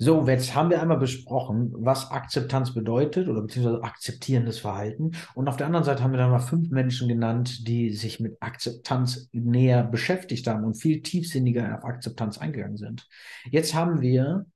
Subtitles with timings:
[0.00, 5.10] So, jetzt haben wir einmal besprochen, was Akzeptanz bedeutet oder beziehungsweise akzeptierendes Verhalten.
[5.34, 8.40] Und auf der anderen Seite haben wir dann mal fünf Menschen genannt, die sich mit
[8.40, 13.08] Akzeptanz näher beschäftigt haben und viel tiefsinniger auf Akzeptanz eingegangen sind.
[13.50, 14.46] Jetzt haben wir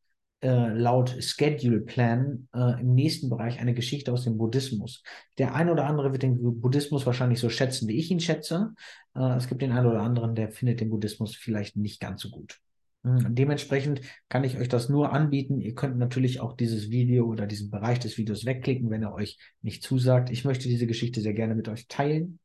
[0.43, 5.03] äh, laut Schedule Plan äh, im nächsten Bereich eine Geschichte aus dem Buddhismus.
[5.39, 8.75] Der eine oder andere wird den Buddhismus wahrscheinlich so schätzen, wie ich ihn schätze.
[9.17, 12.31] Äh, es gibt den einen oder anderen, der findet den Buddhismus vielleicht nicht ganz so
[12.31, 12.61] gut.
[13.05, 15.61] Hm, dementsprechend kann ich euch das nur anbieten.
[15.61, 19.39] Ihr könnt natürlich auch dieses Video oder diesen Bereich des Videos wegklicken, wenn er euch
[19.61, 20.31] nicht zusagt.
[20.31, 22.39] Ich möchte diese Geschichte sehr gerne mit euch teilen,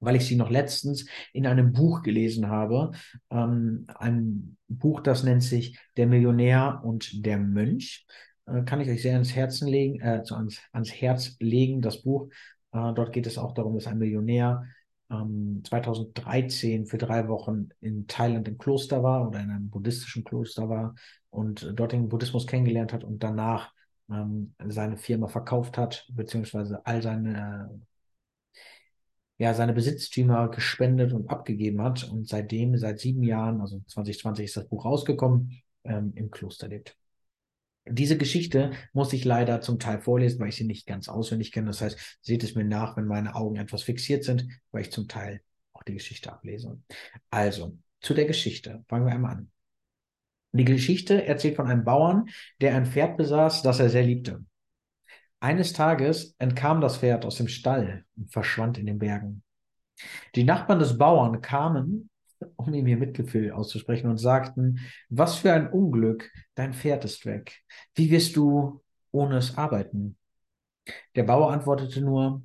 [0.00, 2.90] weil ich sie noch letztens in einem Buch gelesen habe.
[3.30, 8.06] Ähm, ein Buch, das nennt sich Der Millionär und der Mönch.
[8.46, 12.28] Äh, kann ich euch sehr ans Herzen legen, äh, ans, ans Herz legen, das Buch.
[12.72, 14.64] Äh, dort geht es auch darum, dass ein Millionär
[15.10, 20.68] ähm, 2013 für drei Wochen in Thailand im Kloster war oder in einem buddhistischen Kloster
[20.68, 20.94] war
[21.30, 23.72] und dort den Buddhismus kennengelernt hat und danach
[24.10, 27.80] ähm, seine Firma verkauft hat, beziehungsweise all seine,
[29.38, 34.56] ja, seine Besitztümer gespendet und abgegeben hat und seitdem, seit sieben Jahren, also 2020 ist
[34.56, 36.96] das Buch rausgekommen, ähm, im Kloster lebt.
[37.88, 41.68] Diese Geschichte muss ich leider zum Teil vorlesen, weil ich sie nicht ganz auswendig kenne.
[41.68, 45.08] Das heißt, seht es mir nach, wenn meine Augen etwas fixiert sind, weil ich zum
[45.08, 45.40] Teil
[45.72, 46.80] auch die Geschichte ablese.
[47.30, 48.84] Also, zu der Geschichte.
[48.88, 49.50] Fangen wir einmal an.
[50.52, 52.28] Die Geschichte erzählt von einem Bauern,
[52.60, 54.44] der ein Pferd besaß, das er sehr liebte.
[55.38, 59.42] Eines Tages entkam das Pferd aus dem Stall und verschwand in den Bergen.
[60.34, 62.10] Die Nachbarn des Bauern kamen
[62.56, 67.62] um ihm ihr Mitgefühl auszusprechen und sagten, was für ein Unglück, dein Pferd ist weg.
[67.94, 70.16] Wie wirst du ohne es arbeiten?
[71.14, 72.42] Der Bauer antwortete nur,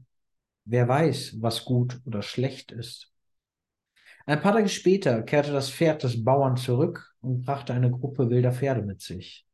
[0.65, 3.11] wer weiß, was gut oder schlecht ist.
[4.25, 8.53] Ein paar Tage später kehrte das Pferd des Bauern zurück und brachte eine Gruppe wilder
[8.53, 9.45] Pferde mit sich.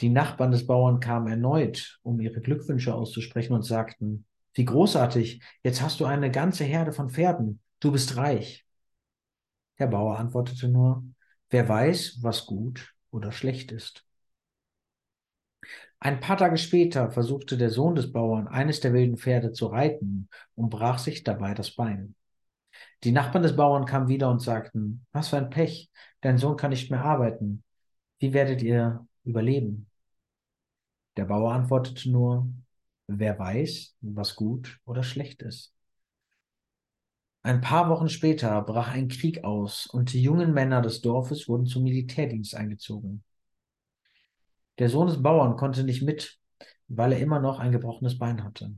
[0.00, 5.82] Die Nachbarn des Bauern kamen erneut, um ihre Glückwünsche auszusprechen und sagten, wie großartig, jetzt
[5.82, 8.64] hast du eine ganze Herde von Pferden, du bist reich.
[9.80, 11.02] Der Bauer antwortete nur,
[11.48, 14.06] wer weiß, was gut oder schlecht ist.
[15.98, 20.28] Ein paar Tage später versuchte der Sohn des Bauern, eines der wilden Pferde zu reiten
[20.54, 22.14] und brach sich dabei das Bein.
[23.04, 26.70] Die Nachbarn des Bauern kamen wieder und sagten, was für ein Pech, dein Sohn kann
[26.70, 27.64] nicht mehr arbeiten.
[28.18, 29.88] Wie werdet ihr überleben?
[31.16, 32.50] Der Bauer antwortete nur,
[33.06, 35.74] wer weiß, was gut oder schlecht ist.
[37.42, 41.66] Ein paar Wochen später brach ein Krieg aus und die jungen Männer des Dorfes wurden
[41.66, 43.24] zum Militärdienst eingezogen.
[44.78, 46.38] Der Sohn des Bauern konnte nicht mit,
[46.88, 48.74] weil er immer noch ein gebrochenes Bein hatte.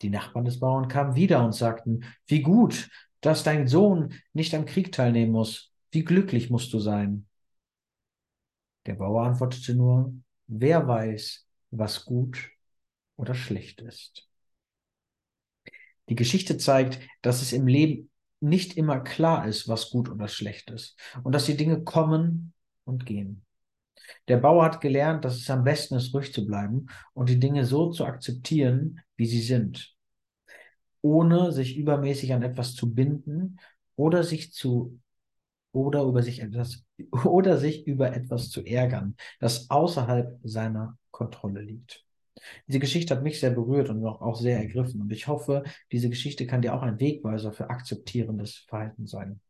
[0.00, 2.88] Die Nachbarn des Bauern kamen wieder und sagten, wie gut,
[3.20, 5.72] dass dein Sohn nicht am Krieg teilnehmen muss.
[5.90, 7.26] Wie glücklich musst du sein.
[8.86, 10.14] Der Bauer antwortete nur,
[10.46, 12.50] wer weiß, was gut
[13.16, 14.29] oder schlecht ist.
[16.10, 18.10] Die Geschichte zeigt, dass es im Leben
[18.40, 22.52] nicht immer klar ist, was gut oder schlecht ist und dass die Dinge kommen
[22.84, 23.44] und gehen.
[24.28, 27.64] Der Bauer hat gelernt, dass es am besten ist, ruhig zu bleiben und die Dinge
[27.64, 29.94] so zu akzeptieren, wie sie sind,
[31.00, 33.58] ohne sich übermäßig an etwas zu binden
[33.94, 34.98] oder sich zu
[35.72, 36.84] oder über sich etwas
[37.24, 42.04] oder sich über etwas zu ärgern, das außerhalb seiner Kontrolle liegt.
[42.66, 45.00] Diese Geschichte hat mich sehr berührt und auch sehr ergriffen.
[45.00, 49.40] Und ich hoffe, diese Geschichte kann dir auch ein Wegweiser für akzeptierendes Verhalten sein.